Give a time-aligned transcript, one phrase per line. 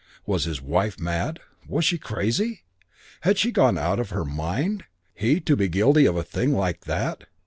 [0.25, 1.39] Was his wife mad?
[1.67, 2.63] Was she crazy?
[3.19, 4.85] Had she gone out of her mind?
[5.13, 7.25] He to be guilty of a thing like that?